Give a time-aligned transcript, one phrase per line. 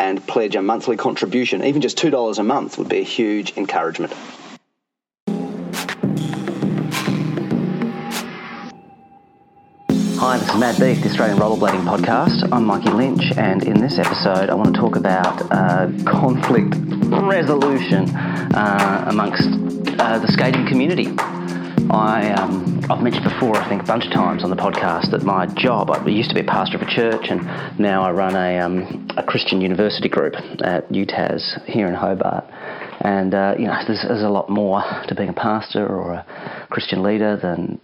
[0.00, 1.62] and pledge a monthly contribution.
[1.62, 4.14] Even just $2 a month would be a huge encouragement.
[10.18, 12.48] Hi, this is Mad Beef, the Australian Rollerblading Podcast.
[12.50, 16.74] I'm Mikey Lynch, and in this episode, I want to talk about uh, conflict
[17.10, 19.48] resolution uh, amongst
[20.00, 21.08] uh, the skating community.
[21.90, 25.24] I, um, I've mentioned before, I think, a bunch of times on the podcast that
[25.24, 27.42] my job, I used to be a pastor of a church, and
[27.80, 32.44] now I run a, um, a Christian university group at UTAS here in Hobart.
[33.00, 36.66] And, uh, you know, there's, there's a lot more to being a pastor or a
[36.70, 37.80] Christian leader than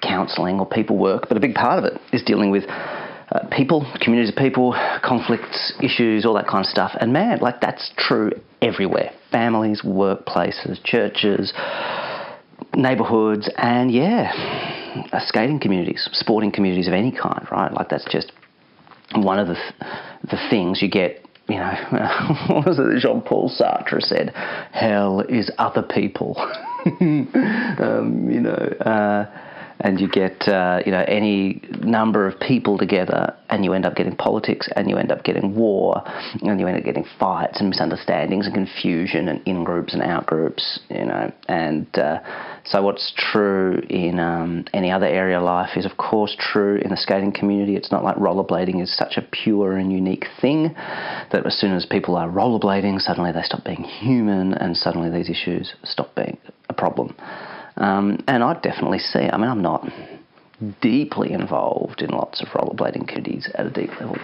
[0.00, 3.84] counselling or people work, but a big part of it is dealing with uh, people,
[4.00, 6.92] communities of people, conflicts, issues, all that kind of stuff.
[7.00, 8.30] And man, like that's true
[8.62, 11.52] everywhere families, workplaces, churches,
[12.74, 14.32] neighbourhoods, and yeah,
[15.26, 17.72] skating communities, sporting communities of any kind, right?
[17.72, 18.32] Like that's just
[19.14, 19.92] one of the, th-
[20.30, 21.72] the things you get you know,
[22.48, 24.32] what was it Jean Paul Sartre said?
[24.72, 26.36] Hell is other people.
[26.86, 29.26] um, you know, uh,
[29.80, 33.96] and you get uh, you know any number of people together, and you end up
[33.96, 36.02] getting politics, and you end up getting war,
[36.42, 40.26] and you end up getting fights and misunderstandings and confusion and in groups and out
[40.26, 41.32] groups, you know.
[41.48, 42.20] And uh,
[42.64, 46.90] so, what's true in um, any other area of life is, of course, true in
[46.90, 47.76] the skating community.
[47.76, 50.74] It's not like rollerblading is such a pure and unique thing
[51.32, 55.30] that as soon as people are rollerblading, suddenly they stop being human, and suddenly these
[55.30, 57.16] issues stop being a problem.
[57.80, 59.88] Um, and I definitely see, I mean, I'm not
[60.82, 64.18] deeply involved in lots of rollerblading communities at a deep level,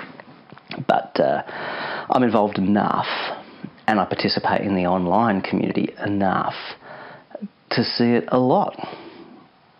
[0.86, 1.42] but uh,
[2.10, 3.06] I'm involved enough
[3.86, 6.54] and I participate in the online community enough
[7.70, 8.76] to see it a lot,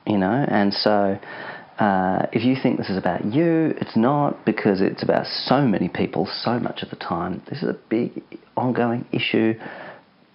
[0.07, 1.19] you know, and so.
[1.79, 5.91] Uh, if you think this is about you, it's not because it's about so many
[5.91, 7.43] people so much of the time.
[7.51, 8.23] This is a big
[8.57, 9.53] ongoing issue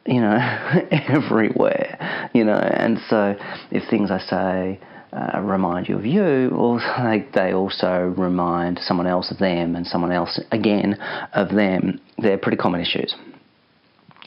[0.06, 0.38] you know,
[0.91, 2.57] everywhere, you know.
[2.57, 3.35] And so
[3.72, 4.79] if things I say
[5.13, 9.85] uh, remind you of you, well, they, they also remind someone else of them and
[9.85, 10.97] someone else again
[11.34, 12.00] of them.
[12.17, 13.16] They're pretty common issues.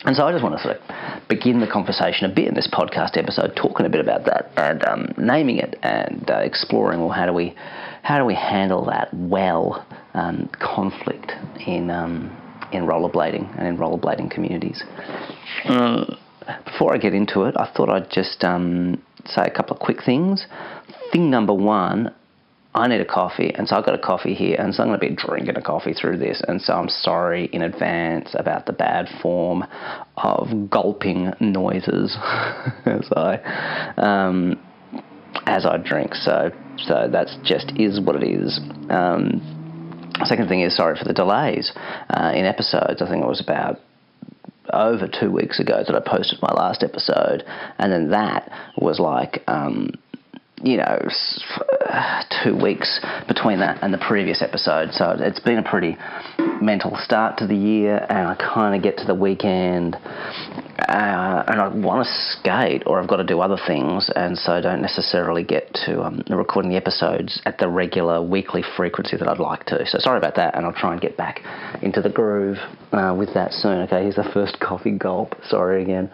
[0.04, 2.68] And so I just want to sort of begin the conversation a bit in this
[2.70, 7.08] podcast episode, talking a bit about that and um, naming it and uh, exploring, well,
[7.08, 7.54] how do we,
[8.02, 11.32] how do we handle that well um, conflict
[11.66, 12.36] in um,
[12.74, 14.82] in rollerblading and in rollerblading communities.
[15.64, 16.04] Uh,
[16.64, 19.98] before I get into it, I thought I'd just um, say a couple of quick
[20.04, 20.46] things.
[21.12, 22.14] Thing number one,
[22.74, 24.98] I need a coffee, and so I've got a coffee here, and so I'm going
[24.98, 28.72] to be drinking a coffee through this, and so I'm sorry in advance about the
[28.72, 29.64] bad form
[30.16, 32.16] of gulping noises
[32.84, 34.60] as I um,
[35.46, 36.14] as I drink.
[36.16, 38.58] So so that's just is what it is.
[38.90, 39.63] Um,
[40.24, 41.72] Second thing is sorry for the delays
[42.08, 43.02] uh, in episodes.
[43.02, 43.80] I think it was about
[44.72, 47.44] over two weeks ago that I posted my last episode,
[47.78, 49.90] and then that was like um,
[50.64, 50.98] you know,
[52.42, 52.98] two weeks
[53.28, 54.92] between that and the previous episode.
[54.92, 55.96] So it's been a pretty
[56.62, 61.60] mental start to the year, and I kind of get to the weekend, uh, and
[61.60, 64.80] I want to skate, or I've got to do other things, and so I don't
[64.80, 69.66] necessarily get to um, recording the episodes at the regular weekly frequency that I'd like
[69.66, 69.84] to.
[69.86, 71.40] So sorry about that, and I'll try and get back
[71.82, 72.56] into the groove
[72.92, 73.82] uh, with that soon.
[73.82, 75.34] Okay, here's the first coffee gulp.
[75.46, 76.10] Sorry again.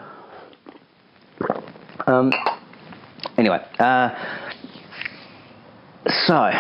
[2.07, 2.33] Um,
[3.37, 4.11] Anyway, uh,
[6.27, 6.51] so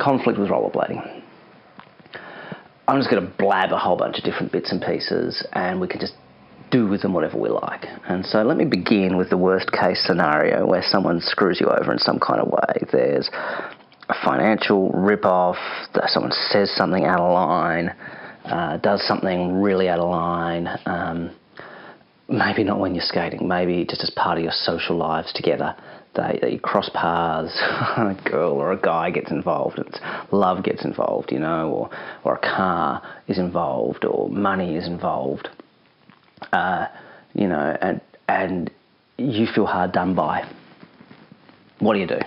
[0.00, 1.22] conflict with rollerblading.
[2.88, 5.88] I'm just going to blab a whole bunch of different bits and pieces, and we
[5.88, 6.14] can just
[6.70, 7.84] do with them whatever we like.
[8.08, 11.92] And so let me begin with the worst case scenario where someone screws you over
[11.92, 12.86] in some kind of way.
[12.90, 13.30] There's
[14.08, 15.56] a financial rip-off,
[16.06, 17.94] someone says something out of line,
[18.44, 20.68] uh, does something really out of line.
[20.86, 21.30] Um,
[22.32, 25.76] maybe not when you're skating, maybe just as part of your social lives together.
[26.14, 29.98] They, they cross paths, a girl or a guy gets involved, and
[30.30, 31.90] love gets involved, you know, or,
[32.24, 35.48] or a car is involved, or money is involved,
[36.52, 36.86] uh,
[37.34, 38.70] you know, and, and
[39.16, 40.46] you feel hard done by.
[41.78, 42.20] What do you do?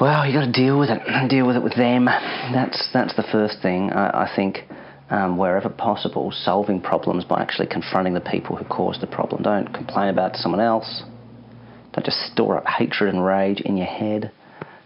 [0.00, 1.00] Well, you got to deal with it.
[1.30, 2.04] Deal with it with them.
[2.04, 3.90] That's that's the first thing.
[3.90, 4.58] I, I think
[5.10, 9.42] um, wherever possible, solving problems by actually confronting the people who caused the problem.
[9.42, 11.02] Don't complain about someone else.
[11.92, 14.30] Don't just store up hatred and rage in your head.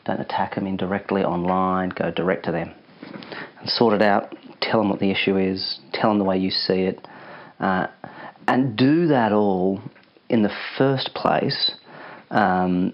[0.05, 1.91] Don't attack them indirectly online.
[1.91, 2.73] Go direct to them
[3.61, 4.35] and sort it out.
[4.61, 5.81] Tell them what the issue is.
[5.93, 7.07] Tell them the way you see it.
[7.59, 7.87] Uh,
[8.47, 9.81] and do that all
[10.29, 11.73] in the first place
[12.31, 12.93] um,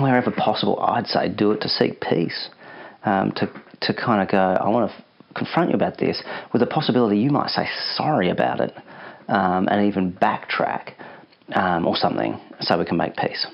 [0.00, 2.50] wherever possible, I'd say do it to seek peace,
[3.06, 3.46] um, to
[3.82, 4.38] to kind of go.
[4.38, 5.04] I want to
[5.34, 6.22] confront you about this
[6.52, 8.74] with the possibility you might say sorry about it,
[9.28, 10.92] um, and even backtrack
[11.54, 13.46] um, or something, so we can make peace.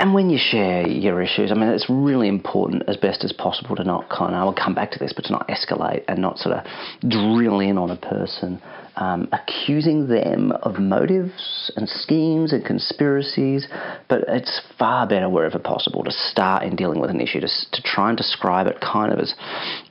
[0.00, 3.76] And when you share your issues, I mean, it's really important as best as possible
[3.76, 6.38] to not kind of, I'll come back to this, but to not escalate and not
[6.38, 6.64] sort of
[7.06, 8.62] drill in on a person,
[9.00, 13.66] um, accusing them of motives and schemes and conspiracies.
[14.08, 17.82] But it's far better, wherever possible, to start in dealing with an issue, to, to
[17.82, 19.34] try and describe it kind of as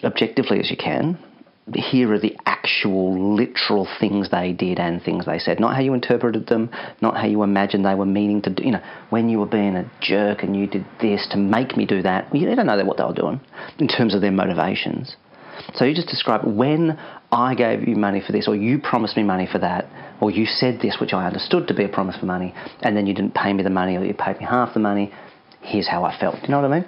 [0.03, 1.17] objectively as you can
[1.75, 5.93] here are the actual literal things they did and things they said, not how you
[5.93, 6.69] interpreted them,
[7.01, 8.63] not how you imagined they were meaning to do.
[8.63, 11.85] You know, when you were being a jerk and you did this to make me
[11.85, 13.39] do that, you don't know what they were doing
[13.77, 15.15] in terms of their motivations.
[15.75, 16.99] So you just describe when
[17.31, 19.85] I gave you money for this, or you promised me money for that,
[20.21, 23.07] or you said this, which I understood to be a promise for money, and then
[23.07, 25.11] you didn't pay me the money, or you paid me half the money.
[25.61, 26.35] Here's how I felt.
[26.35, 26.87] Do you know what I mean?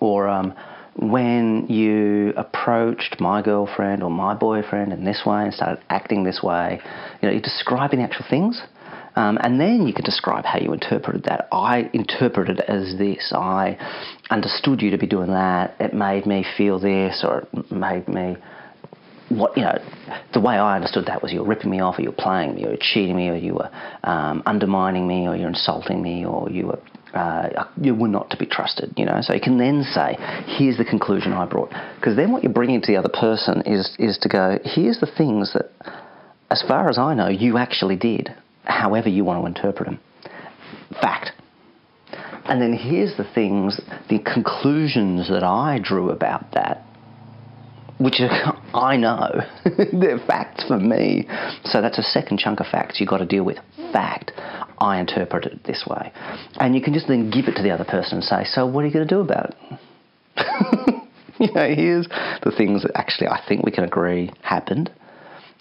[0.00, 0.54] Or um,
[0.96, 6.42] when you approached my girlfriend or my boyfriend in this way and started acting this
[6.42, 6.80] way,
[7.20, 8.62] you know, you're describing the actual things.
[9.20, 11.48] Um, and then you can describe how you interpreted that.
[11.52, 13.32] I interpreted it as this.
[13.34, 13.76] I
[14.30, 15.76] understood you to be doing that.
[15.78, 18.38] It made me feel this, or it made me
[19.28, 19.78] what you know,
[20.32, 22.54] the way I understood that was you were ripping me off, or you were playing
[22.54, 23.70] me, or you were cheating me, or you were
[24.04, 26.80] um, undermining me, or you're insulting me, or you were
[27.12, 29.18] uh, you were not to be trusted, you know.
[29.20, 31.70] So you can then say, here's the conclusion I brought.
[31.96, 35.10] Because then what you're bringing to the other person is, is to go, here's the
[35.18, 35.66] things that,
[36.50, 38.30] as far as I know, you actually did,
[38.64, 40.00] however you want to interpret them.
[41.00, 41.32] Fact.
[42.44, 46.84] And then here's the things, the conclusions that I drew about that,
[47.98, 48.20] which
[48.74, 49.40] I know.
[49.92, 51.28] They're facts for me.
[51.64, 53.58] So that's a second chunk of facts you've got to deal with.
[53.92, 54.32] Fact.
[54.78, 56.10] I interpret it this way.
[56.58, 58.82] And you can just then give it to the other person and say, So what
[58.82, 59.80] are you going to do about it?
[61.38, 62.08] you know, here's
[62.42, 64.90] the things that actually I think we can agree happened.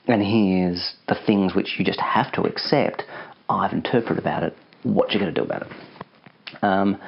[0.09, 3.03] And here's the things which you just have to accept.
[3.47, 4.55] I've interpreted about it.
[4.83, 6.63] What you going to do about it?
[6.63, 6.99] Um,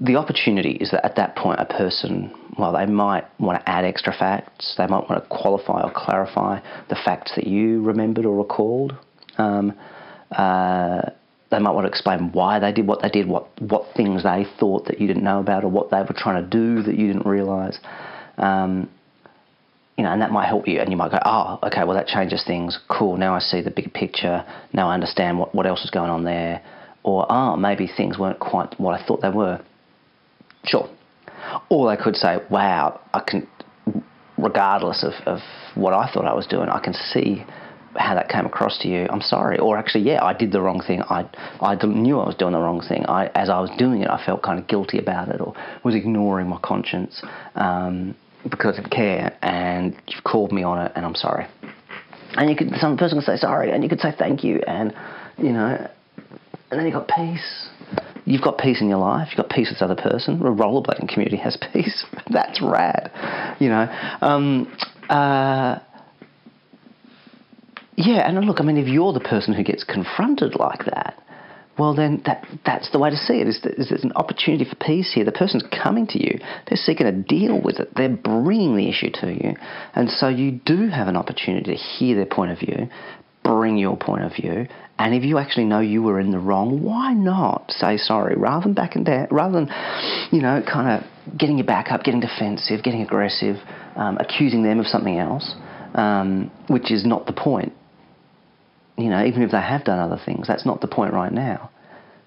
[0.00, 3.84] the opportunity is that at that point, a person, well, they might want to add
[3.84, 6.60] extra facts, they might want to qualify or clarify
[6.90, 8.94] the facts that you remembered or recalled.
[9.38, 9.72] Um,
[10.30, 11.00] uh,
[11.50, 14.44] they might want to explain why they did what they did, what, what things they
[14.58, 17.06] thought that you didn't know about, or what they were trying to do that you
[17.06, 17.78] didn't realise.
[18.36, 18.90] Um,
[19.96, 22.06] you know, and that might help you, and you might go, oh, okay, well, that
[22.06, 22.78] changes things.
[22.88, 24.44] Cool, now I see the bigger picture.
[24.72, 26.62] Now I understand what, what else is going on there.
[27.04, 29.60] Or, oh, maybe things weren't quite what I thought they were.
[30.64, 30.88] Sure.
[31.68, 33.46] Or they could say, wow, I can,
[34.38, 35.40] regardless of, of
[35.74, 37.44] what I thought I was doing, I can see
[37.96, 39.06] how that came across to you.
[39.10, 39.58] I'm sorry.
[39.58, 41.02] Or actually, yeah, I did the wrong thing.
[41.02, 41.28] I,
[41.60, 43.04] I knew I was doing the wrong thing.
[43.06, 45.54] I, as I was doing it, I felt kind of guilty about it or
[45.84, 47.22] was ignoring my conscience
[47.54, 48.16] um,
[48.50, 49.36] because of care.
[49.42, 51.46] And you've called me on it, and I'm sorry.
[52.36, 54.94] And you could, some person could say sorry, and you could say thank you, and
[55.38, 55.88] you know,
[56.70, 57.68] and then you've got peace.
[58.24, 59.28] You've got peace in your life.
[59.30, 60.38] You've got peace with this other person.
[60.38, 62.04] The rollerblading community has peace.
[62.30, 63.56] That's rad.
[63.60, 64.16] You know.
[64.20, 64.76] Um,
[65.08, 65.78] uh,
[67.96, 71.22] yeah, and look, I mean, if you're the person who gets confronted like that,
[71.78, 73.48] well, then that, that's the way to see it.
[73.48, 75.24] Is, there's an opportunity for peace here.
[75.24, 76.38] The person's coming to you.
[76.68, 77.90] They're seeking to deal with it.
[77.96, 79.54] They're bringing the issue to you.
[79.94, 82.88] And so you do have an opportunity to hear their point of view,
[83.42, 84.66] bring your point of view.
[84.98, 88.62] And if you actually know you were in the wrong, why not say sorry rather
[88.62, 89.68] than backing down, rather than,
[90.30, 93.56] you know, kind of getting your back up, getting defensive, getting aggressive,
[93.96, 95.54] um, accusing them of something else,
[95.94, 97.72] um, which is not the point
[98.96, 101.70] you know, even if they have done other things, that's not the point right now.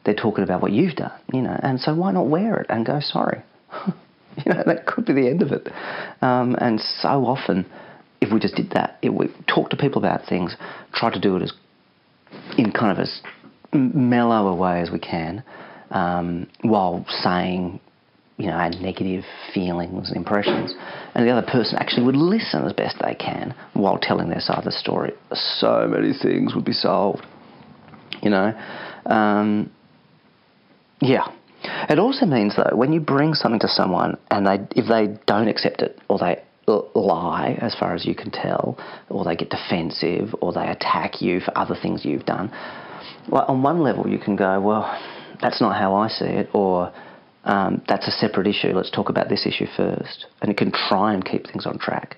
[0.05, 2.85] They're talking about what you've done, you know, and so why not wear it and
[2.85, 3.41] go sorry?
[3.87, 5.67] you know, that could be the end of it.
[6.21, 7.65] Um, and so often,
[8.21, 10.55] if we just did that, if we talk to people about things,
[10.93, 11.53] try to do it as
[12.57, 13.21] in kind of as
[13.73, 15.43] mellow a way as we can,
[15.91, 17.79] um, while saying
[18.37, 20.75] you know, had negative feelings and impressions,
[21.15, 24.59] and the other person actually would listen as best they can while telling their side
[24.59, 25.11] of the story.
[25.33, 27.25] So many things would be solved,
[28.21, 28.53] you know.
[29.05, 29.71] Um,
[31.01, 31.27] Yeah.
[31.89, 35.47] It also means though when you bring something to someone and they if they don't
[35.47, 38.77] accept it or they lie as far as you can tell
[39.09, 42.51] or they get defensive or they attack you for other things you've done
[43.29, 44.83] well, on one level you can go well
[45.41, 46.91] that's not how I see it or
[47.47, 51.13] um, that's a separate issue let's talk about this issue first and it can try
[51.13, 52.17] and keep things on track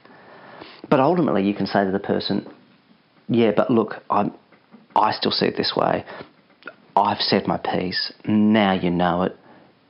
[0.89, 2.47] but ultimately you can say to the person
[3.27, 4.33] yeah but look I'm
[4.95, 6.03] I still see it this way
[6.95, 9.35] I've said my piece now you know it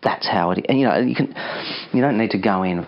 [0.01, 0.65] that's how it is.
[0.69, 1.34] And you know, you can
[1.93, 2.88] you don't need to go in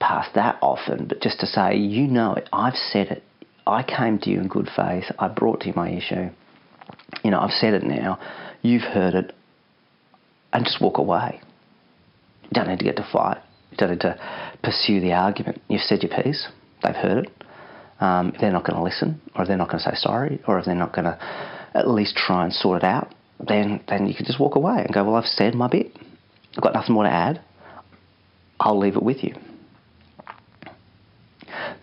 [0.00, 3.22] past that often, but just to say, you know it, I've said it.
[3.66, 5.04] I came to you in good faith.
[5.18, 6.28] I brought to you my issue.
[7.24, 8.18] You know, I've said it now.
[8.62, 9.34] You've heard it.
[10.52, 11.40] And just walk away.
[12.46, 13.38] You don't need to get to fight.
[13.70, 14.18] You don't need to
[14.62, 15.60] pursue the argument.
[15.68, 16.48] You've said your piece.
[16.82, 17.32] They've heard it.
[18.00, 20.40] Um, if they're not going to listen, or if they're not going to say sorry,
[20.46, 21.18] or if they're not going to
[21.74, 24.92] at least try and sort it out, then then you can just walk away and
[24.92, 25.92] go, well, I've said my bit.
[26.56, 27.42] I've got nothing more to add.
[28.60, 29.34] I'll leave it with you.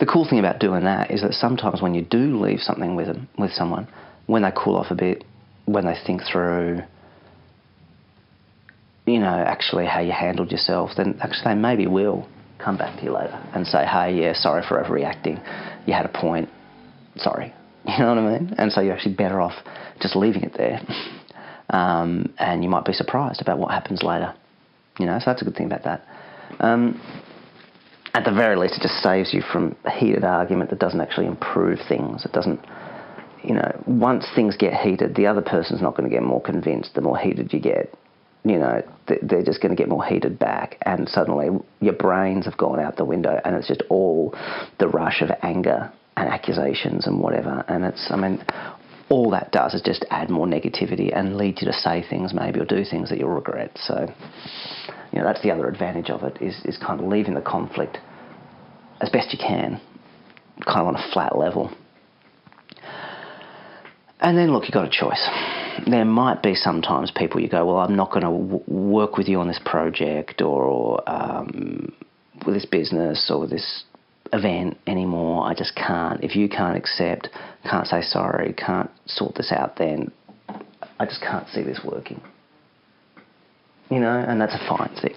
[0.00, 3.06] The cool thing about doing that is that sometimes when you do leave something with
[3.06, 3.86] them, with someone,
[4.26, 5.24] when they cool off a bit,
[5.66, 6.82] when they think through,
[9.06, 12.26] you know, actually how you handled yourself, then actually they maybe will
[12.58, 15.38] come back to you later and say, hey, yeah, sorry for overreacting.
[15.86, 16.48] You had a point.
[17.16, 17.52] Sorry.
[17.86, 18.54] You know what I mean?
[18.56, 19.52] And so you're actually better off
[20.00, 20.80] just leaving it there.
[21.70, 24.34] Um, and you might be surprised about what happens later.
[24.98, 26.06] You know, so that's a good thing about that.
[26.60, 27.00] Um,
[28.12, 31.78] at the very least, it just saves you from heated argument that doesn't actually improve
[31.88, 32.26] things.
[32.26, 32.60] It doesn't,
[33.42, 36.94] you know, once things get heated, the other person's not going to get more convinced
[36.94, 37.92] the more heated you get.
[38.44, 41.48] You know, they're just going to get more heated back, and suddenly
[41.80, 44.34] your brains have gone out the window, and it's just all
[44.78, 47.64] the rush of anger and accusations and whatever.
[47.68, 48.44] And it's, I mean,
[49.08, 52.60] all that does is just add more negativity and lead you to say things maybe
[52.60, 53.70] or do things that you'll regret.
[53.76, 54.06] So,
[55.12, 57.98] you know, that's the other advantage of it is, is kind of leaving the conflict
[59.00, 59.80] as best you can,
[60.64, 61.74] kind of on a flat level.
[64.20, 65.28] And then, look, you've got a choice.
[65.86, 69.28] There might be sometimes people you go, well, I'm not going to w- work with
[69.28, 71.92] you on this project or um,
[72.46, 73.84] with this business or this
[74.32, 75.46] event anymore.
[75.46, 76.22] I just can't.
[76.22, 77.28] If you can't accept,
[77.68, 80.10] can't say sorry, can't sort this out, then
[80.98, 82.20] I just can't see this working
[83.90, 85.14] you know, and that's a fine thing.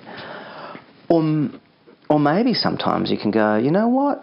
[1.10, 1.50] Or,
[2.10, 4.22] or maybe sometimes you can go, you know what?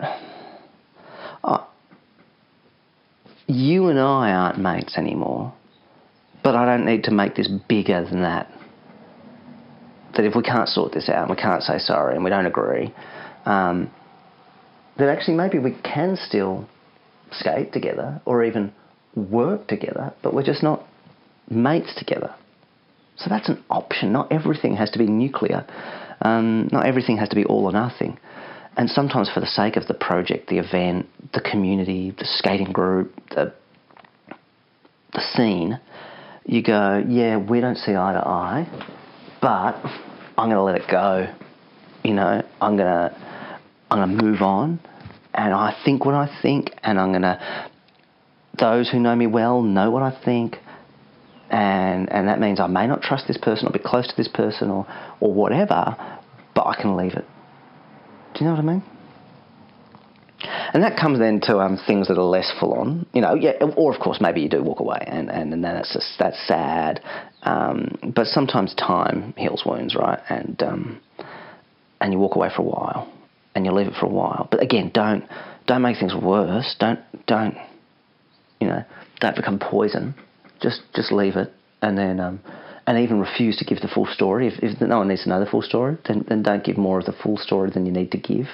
[3.47, 5.53] You and I aren't mates anymore,
[6.45, 8.49] but I don't need to make this bigger than that.
[10.15, 12.47] That if we can't sort this out and we can't say sorry and we don't
[12.47, 12.95] agree,
[13.47, 13.91] um,
[14.99, 16.69] that actually maybe we can still
[17.33, 18.73] skate together or even
[19.17, 20.87] work together, but we're just not
[21.51, 22.33] mates together.
[23.17, 24.13] So that's an option.
[24.13, 25.67] Not everything has to be nuclear.
[26.21, 28.19] Um, not everything has to be all or nothing.
[28.77, 33.15] And sometimes, for the sake of the project, the event, the community, the skating group,
[33.31, 33.53] the
[35.13, 35.79] the scene,
[36.47, 38.69] you go, yeah, we don't see eye to eye,
[39.41, 39.75] but
[40.37, 41.33] I'm going to let it go.
[42.03, 43.17] You know, I'm going to
[43.91, 44.81] I'm going to move on,
[45.33, 47.71] and I think what I think, and I'm going to.
[48.59, 50.59] Those who know me well know what I think
[51.51, 54.29] and and that means I may not trust this person or be close to this
[54.29, 54.87] person or
[55.21, 55.97] or whatever,
[56.55, 57.25] but I can leave it.
[58.35, 58.83] Do you know what I mean?
[60.75, 63.53] And that comes then to um, things that are less full on, you know, yeah,
[63.77, 66.37] or of course maybe you do walk away and, and, and then that's just, that's
[66.47, 67.01] sad.
[67.43, 70.19] Um, but sometimes time heals wounds, right?
[70.29, 71.01] And um,
[72.01, 73.11] and you walk away for a while
[73.55, 74.49] and you leave it for a while.
[74.51, 75.25] But again, don't
[75.67, 76.75] don't make things worse.
[76.79, 77.55] Don't don't
[78.61, 78.85] you know
[79.21, 80.15] don't become poison
[80.65, 81.53] just just leave it,
[81.83, 82.41] and then um,
[82.87, 84.49] and even refuse to give the full story.
[84.49, 86.99] If, if no one needs to know the full story, then then don't give more
[86.99, 88.47] of the full story than you need to give,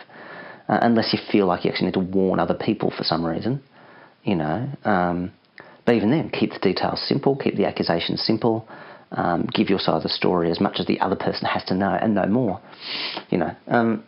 [0.71, 3.61] uh, unless you feel like you actually need to warn other people for some reason,
[4.23, 4.69] you know.
[4.85, 5.33] Um,
[5.85, 8.69] but even then, keep the details simple, keep the accusations simple.
[9.12, 11.75] Um, give your side of the story as much as the other person has to
[11.75, 12.61] know and no more.
[13.31, 14.05] You know, um,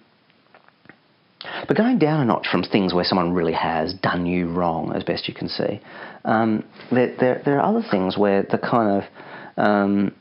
[1.67, 5.03] but going down a notch from things where someone really has done you wrong, as
[5.03, 5.81] best you can see,
[6.25, 10.15] um, there, there, there, are other things where the kind of um,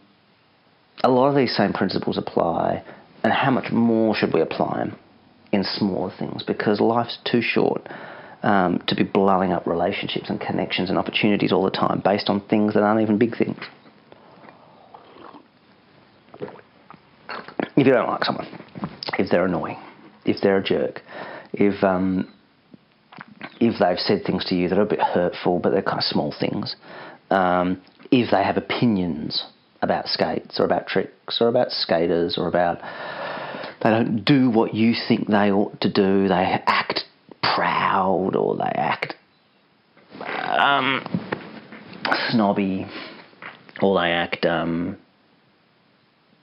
[1.04, 2.84] a lot of these same principles apply,
[3.24, 4.98] and how much more should we apply them
[5.52, 6.44] in smaller things?
[6.44, 7.88] Because life's too short
[8.44, 12.42] um, to be blowing up relationships and connections and opportunities all the time based on
[12.48, 13.58] things that aren't even big things.
[17.78, 18.48] If you don't like someone,
[19.18, 19.78] if they're annoying,
[20.26, 21.02] if they're a jerk,
[21.54, 22.32] if um,
[23.60, 26.04] if they've said things to you that are a bit hurtful, but they're kind of
[26.04, 26.76] small things,
[27.30, 27.82] um,
[28.12, 29.46] if they have opinions
[29.82, 32.80] about skates or about tricks or about skaters or about
[33.84, 36.28] they don't do what you think they ought to do.
[36.28, 37.02] They act
[37.42, 39.16] proud or they act
[40.22, 41.04] um,
[42.30, 42.86] snobby
[43.82, 44.98] or they act um,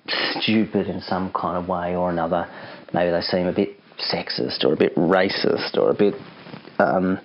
[0.09, 2.49] stupid in some kind of way or another.
[2.93, 3.71] Maybe they seem a bit
[4.13, 6.15] sexist or a bit racist or a bit
[6.79, 7.19] um,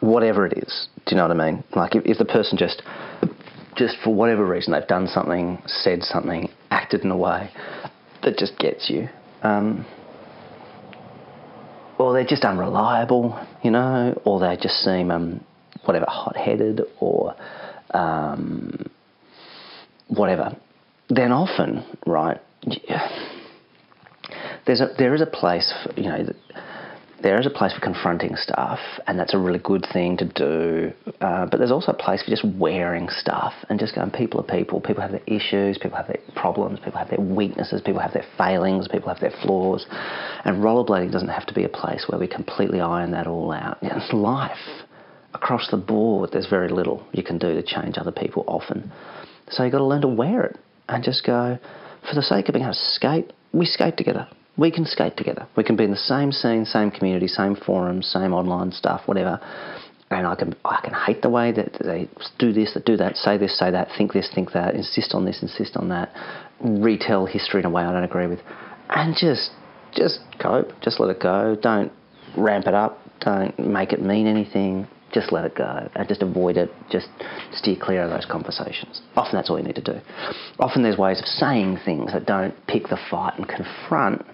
[0.00, 0.88] whatever it is.
[1.06, 1.64] Do you know what I mean?
[1.74, 2.82] Like if, if the person just
[3.76, 7.50] just for whatever reason they've done something, said something, acted in a way
[8.22, 9.08] that just gets you.
[9.44, 9.86] Um,
[11.98, 15.44] or they're just unreliable, you know, or they just seem um,
[15.84, 17.36] whatever hot-headed or
[17.92, 18.90] um,
[20.08, 20.56] whatever.
[21.08, 22.40] Then often, right,
[24.66, 26.26] there's a there is a place for, you know
[27.24, 30.92] there is a place for confronting stuff, and that's a really good thing to do.
[31.22, 34.56] Uh, but there's also a place for just wearing stuff and just going, people are
[34.56, 34.78] people.
[34.78, 38.26] People have their issues, people have their problems, people have their weaknesses, people have their
[38.36, 39.86] failings, people have their flaws.
[40.44, 43.78] And rollerblading doesn't have to be a place where we completely iron that all out.
[43.80, 44.84] It's life.
[45.32, 48.92] Across the board, there's very little you can do to change other people often.
[49.48, 50.58] So you've got to learn to wear it
[50.90, 51.58] and just go,
[52.06, 55.46] for the sake of being able to skate, we skate together we can skate together.
[55.56, 59.40] We can be in the same scene, same community, same forums, same online stuff, whatever.
[60.10, 62.08] And I can I can hate the way that they
[62.38, 65.24] do this, that do that, say this, say that, think this, think that, insist on
[65.24, 66.12] this, insist on that,
[66.60, 68.40] retell history in a way I don't agree with,
[68.90, 69.50] and just
[69.94, 71.56] just cope, just let it go.
[71.60, 71.92] Don't
[72.36, 72.98] ramp it up.
[73.20, 74.86] Don't make it mean anything.
[75.12, 76.70] Just let it go and just avoid it.
[76.90, 77.08] Just
[77.52, 79.00] steer clear of those conversations.
[79.16, 80.00] Often that's all you need to do.
[80.58, 84.24] Often there's ways of saying things that don't pick the fight and confront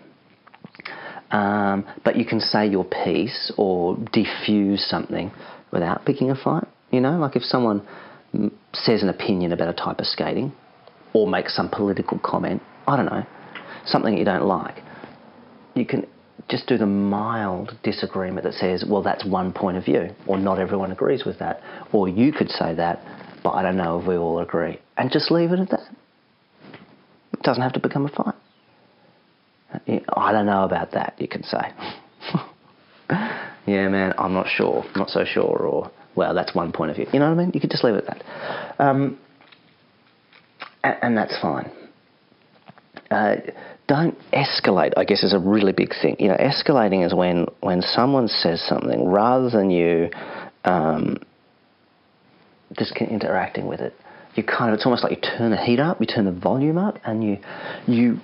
[1.30, 5.30] um, but you can say your piece or diffuse something
[5.72, 6.64] without picking a fight.
[6.90, 7.86] You know, like if someone
[8.72, 10.52] says an opinion about a type of skating
[11.12, 13.24] or makes some political comment, I don't know,
[13.86, 14.82] something you don't like,
[15.74, 16.06] you can
[16.48, 20.58] just do the mild disagreement that says, well, that's one point of view, or not
[20.58, 21.60] everyone agrees with that,
[21.92, 23.00] or you could say that,
[23.44, 25.88] but I don't know if we all agree, and just leave it at that.
[27.32, 28.34] It doesn't have to become a fight.
[30.20, 31.72] I don't know about that, you can say.
[33.66, 37.06] yeah, man, I'm not sure, not so sure, or, well, that's one point of view.
[37.12, 37.52] You know what I mean?
[37.54, 38.84] You could just leave it at that.
[38.84, 39.18] Um,
[40.84, 41.70] and, and, that's fine.
[43.10, 43.36] Uh,
[43.88, 46.16] don't escalate, I guess, is a really big thing.
[46.18, 50.10] You know, escalating is when, when someone says something, rather than you
[50.64, 51.18] um,
[52.78, 53.94] just interacting with it,
[54.34, 56.78] you kind of, it's almost like you turn the heat up, you turn the volume
[56.78, 57.38] up, and you,
[57.86, 58.20] you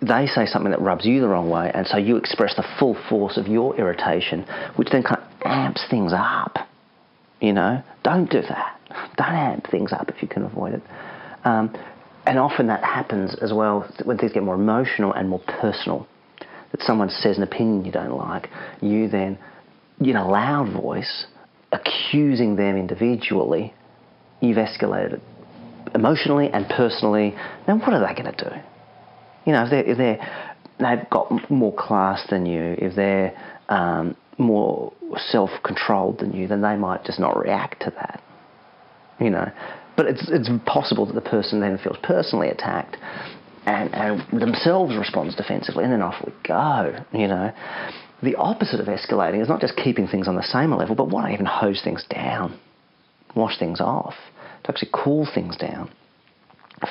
[0.00, 2.96] they say something that rubs you the wrong way, and so you express the full
[3.08, 4.44] force of your irritation,
[4.76, 6.68] which then kind of amps things up.
[7.40, 8.78] You know, don't do that.
[9.16, 10.82] Don't amp things up if you can avoid it.
[11.44, 11.74] Um,
[12.24, 16.06] and often that happens as well when things get more emotional and more personal.
[16.70, 18.48] That someone says an opinion you don't like,
[18.80, 19.38] you then,
[20.00, 21.26] in a loud voice,
[21.72, 23.74] accusing them individually,
[24.40, 25.22] you've escalated it
[25.94, 27.34] emotionally and personally.
[27.66, 28.71] Then what are they going to do?
[29.46, 33.36] You know, if they're, if they're they've got more class than you, if they're
[33.68, 38.22] um, more self-controlled than you, then they might just not react to that.
[39.20, 39.50] You know,
[39.96, 42.96] but it's it's possible that the person then feels personally attacked,
[43.66, 47.04] and, and themselves responds defensively, and then off we go.
[47.12, 47.52] You know,
[48.22, 51.22] the opposite of escalating is not just keeping things on the same level, but why
[51.22, 52.58] not even hose things down,
[53.34, 54.14] wash things off,
[54.64, 55.90] to actually cool things down.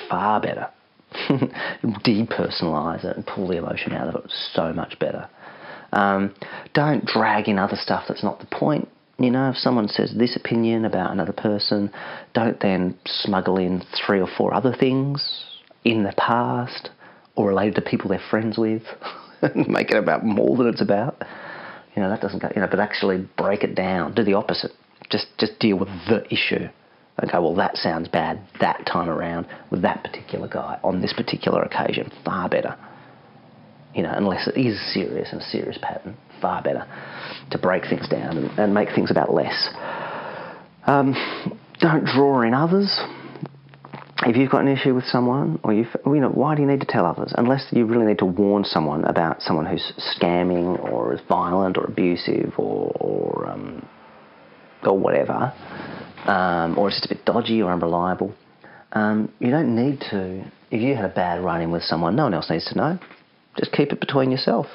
[0.10, 0.70] Far better.
[1.84, 5.30] depersonalize it and pull the emotion out of it so much better.
[5.91, 6.34] Um,
[6.74, 8.88] don't drag in other stuff that's not the point.
[9.19, 11.91] You know, if someone says this opinion about another person,
[12.34, 15.45] don't then smuggle in three or four other things
[15.84, 16.89] in the past
[17.36, 18.84] or related to people they're friends with.
[19.56, 21.21] Make it about more than it's about.
[21.95, 24.15] You know, that doesn't go, you know, but actually break it down.
[24.15, 24.71] Do the opposite.
[25.12, 26.69] Just, just deal with the issue
[27.30, 31.62] go, well, that sounds bad that time around with that particular guy on this particular
[31.64, 32.12] occasion.
[32.24, 32.78] Far better.
[33.94, 36.88] You know, unless it is serious and a serious pattern, far better
[37.52, 39.70] to break things down and, and make things about less.
[40.88, 41.14] Um,
[41.80, 43.00] don't draw in others.
[44.24, 46.80] If you've got an issue with someone, or you, you know, why do you need
[46.82, 47.34] to tell others?
[47.36, 51.86] Unless you really need to warn someone about someone who's scamming or is violent or
[51.86, 53.86] abusive or, or, um,
[54.84, 55.52] or whatever
[56.26, 58.34] um, or it's just a bit dodgy or unreliable,
[58.94, 60.44] um, you don't need to.
[60.70, 63.00] If you had a bad run in with someone, no one else needs to know.
[63.58, 64.68] Just keep it between yourself,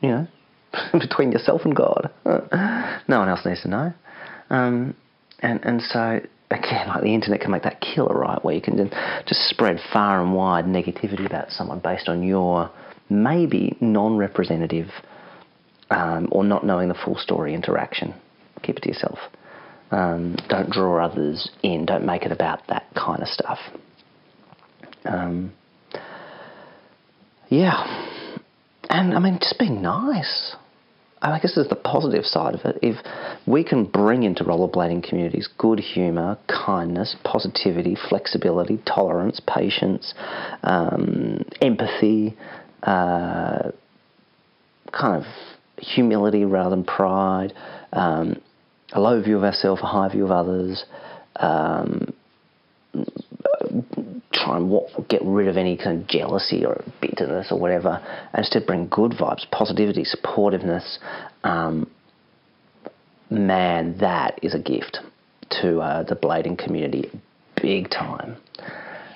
[0.00, 0.26] you know,
[0.92, 2.10] between yourself and God.
[2.24, 3.92] no one else needs to know.
[4.50, 4.94] Um,
[5.40, 8.42] and and so again, like the internet can make that killer, right?
[8.44, 8.90] Where you can
[9.26, 12.70] just spread far and wide negativity about someone based on your
[13.08, 14.88] maybe non-representative
[15.90, 18.14] um, or not knowing the full story interaction.
[18.62, 19.18] Keep it to yourself.
[19.90, 21.86] Um, don't draw others in.
[21.86, 23.58] Don't make it about that kind of stuff.
[25.04, 25.52] Um,
[27.48, 28.06] yeah,
[28.88, 30.54] and I mean, just be nice.
[31.22, 32.78] I guess there's the positive side of it.
[32.82, 32.96] If
[33.46, 40.14] we can bring into rollerblading communities good humour, kindness, positivity, flexibility, tolerance, patience,
[40.62, 42.36] um, empathy,
[42.84, 43.70] uh,
[44.92, 45.24] kind of
[45.76, 47.52] humility rather than pride,
[47.92, 48.40] um,
[48.92, 50.84] a low view of ourselves, a high view of others,
[51.36, 52.12] um,
[54.32, 58.00] try and get rid of any kind of jealousy or bitterness or whatever,
[58.32, 60.98] and instead bring good vibes, positivity, supportiveness.
[61.44, 61.90] Um,
[63.30, 64.98] man, that is a gift
[65.62, 67.10] to uh, the blading community,
[67.60, 68.36] big time.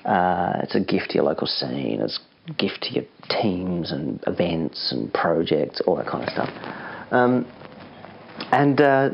[0.04, 2.00] Uh, it's a gift to your local scene.
[2.00, 3.04] It's a gift to your
[3.40, 6.50] teams and events and projects, all that kind of stuff.
[7.10, 7.46] Um,
[8.52, 9.10] and uh,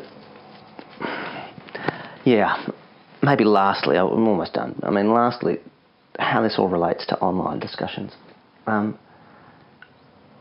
[2.25, 2.71] yeah,
[3.23, 4.79] maybe lastly, I'm almost done.
[4.83, 5.59] I mean, lastly,
[6.19, 8.13] how this all relates to online discussions.
[8.67, 8.99] Um,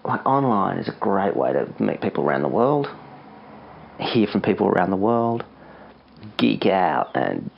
[0.05, 2.87] like online is a great way to meet people around the world,
[3.99, 5.43] hear from people around the world,
[6.37, 7.49] geek out, and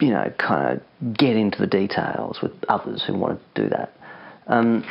[0.00, 3.92] you know, kind of get into the details with others who want to do that.
[4.46, 4.84] Um,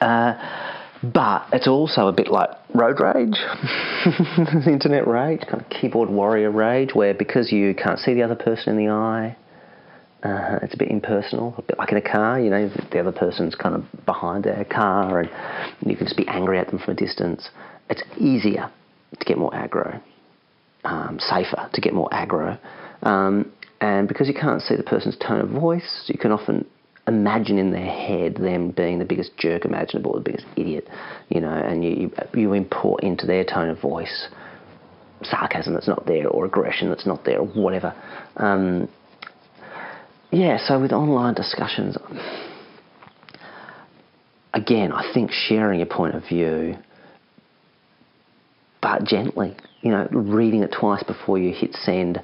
[0.00, 0.34] uh,
[1.02, 3.36] but it's also a bit like road rage,
[4.66, 8.70] internet rage, kind of keyboard warrior rage, where because you can't see the other person
[8.70, 9.36] in the eye,
[10.22, 12.40] uh, it's a bit impersonal, a bit like in a car.
[12.40, 15.30] You know, the other person's kind of behind their car, and
[15.84, 17.50] you can just be angry at them from a distance.
[17.90, 18.70] It's easier
[19.18, 20.00] to get more aggro,
[20.84, 22.58] um, safer to get more aggro,
[23.02, 26.64] um, and because you can't see the person's tone of voice, you can often
[27.06, 30.88] imagine in their head them being the biggest jerk imaginable, the biggest idiot,
[31.28, 34.28] you know, and you, you import into their tone of voice
[35.22, 37.94] sarcasm that's not there or aggression that's not there or whatever.
[38.36, 38.88] Um,
[40.30, 41.96] yeah, so with online discussions,
[44.52, 46.76] again, I think sharing your point of view,
[48.82, 52.20] but gently, you know, reading it twice before you hit send.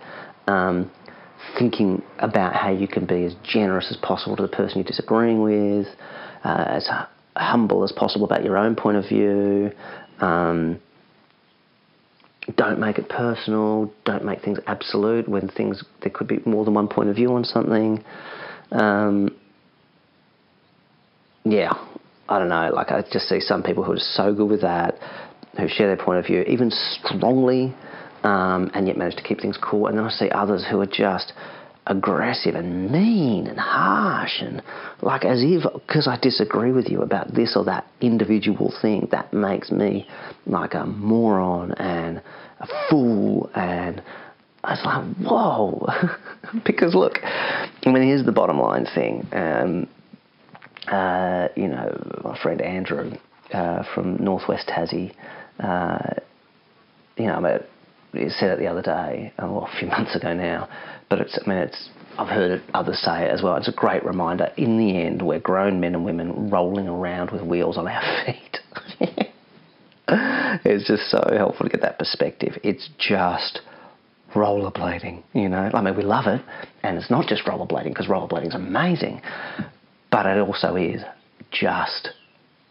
[0.46, 0.90] Um,
[1.58, 5.42] thinking about how you can be as generous as possible to the person you're disagreeing
[5.42, 5.86] with,
[6.44, 6.88] uh, as
[7.36, 9.70] humble as possible about your own point of view.
[10.20, 10.80] Um,
[12.56, 13.92] don't make it personal.
[14.04, 17.32] Don't make things absolute when things there could be more than one point of view
[17.34, 18.02] on something.
[18.72, 19.36] Um,
[21.44, 21.72] yeah,
[22.28, 22.70] I don't know.
[22.74, 24.96] Like I just see some people who are so good with that,
[25.58, 27.74] who share their point of view even strongly
[28.22, 29.86] um, and yet manage to keep things cool.
[29.86, 31.32] And then I see others who are just
[31.86, 34.62] aggressive and mean and harsh and
[35.02, 39.32] like as if because I disagree with you about this or that individual thing that
[39.32, 40.06] makes me
[40.46, 42.22] like a moron and
[42.60, 44.02] a fool and
[44.62, 45.86] I was like whoa
[46.64, 49.88] because look I mean here's the bottom line thing um,
[50.86, 53.12] uh, you know my friend Andrew
[53.54, 55.14] uh, from Northwest Tassie
[55.58, 56.20] uh,
[57.16, 57.60] you know I'm a
[58.30, 60.68] said it the other day, uh, well, a few months ago now,
[61.08, 63.56] but it's, I mean, it's, I've heard others say it as well.
[63.56, 64.50] It's a great reminder.
[64.56, 68.58] In the end, we're grown men and women rolling around with wheels on our feet.
[70.64, 72.58] it's just so helpful to get that perspective.
[72.62, 73.60] It's just
[74.34, 75.70] rollerblading, you know.
[75.72, 76.42] I mean, we love it,
[76.82, 79.22] and it's not just rollerblading because rollerblading is amazing,
[80.10, 81.02] but it also is
[81.50, 82.10] just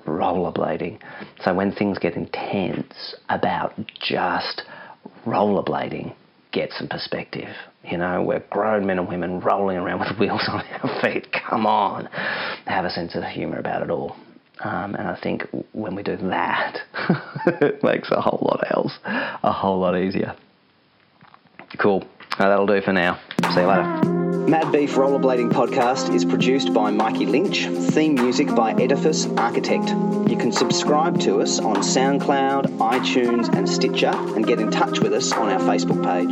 [0.05, 0.99] rollerblading.
[1.43, 4.63] So when things get intense about just
[5.25, 6.13] rollerblading
[6.51, 7.55] get some perspective.
[7.83, 11.27] You know, we're grown men and women rolling around with wheels on our feet.
[11.31, 12.05] Come on,
[12.65, 14.15] have a sense of humour about it all.
[14.61, 16.79] Um, and I think when we do that,
[17.61, 20.35] it makes a whole lot else a whole lot easier.
[21.81, 22.03] Cool.
[22.37, 23.21] that'll do for now.
[23.53, 24.08] See you later.
[24.49, 29.89] Mad Beef Rollerblading Podcast is produced by Mikey Lynch, theme music by Edifice Architect.
[29.89, 35.13] You can subscribe to us on SoundCloud, iTunes, and Stitcher, and get in touch with
[35.13, 36.31] us on our Facebook page.